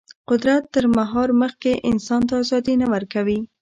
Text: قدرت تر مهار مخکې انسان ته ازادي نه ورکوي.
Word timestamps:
قدرت 0.29 0.63
تر 0.73 0.85
مهار 0.97 1.29
مخکې 1.41 1.71
انسان 1.91 2.21
ته 2.29 2.33
ازادي 2.43 2.73
نه 2.81 2.87
ورکوي. 2.93 3.39